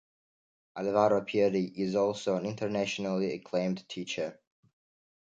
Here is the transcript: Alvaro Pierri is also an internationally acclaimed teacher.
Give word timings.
Alvaro 0.77 1.21
Pierri 1.23 1.71
is 1.75 1.93
also 1.95 2.35
an 2.35 2.47
internationally 2.47 3.33
acclaimed 3.35 3.87
teacher. 3.87 4.39